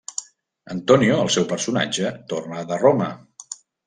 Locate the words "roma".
2.85-3.11